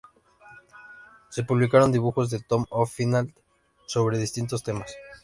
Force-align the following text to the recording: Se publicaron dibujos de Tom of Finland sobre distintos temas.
Se 1.29 1.43
publicaron 1.43 1.91
dibujos 1.91 2.31
de 2.31 2.39
Tom 2.39 2.65
of 2.71 2.91
Finland 2.91 3.35
sobre 3.85 4.17
distintos 4.17 4.63
temas. 4.63 4.91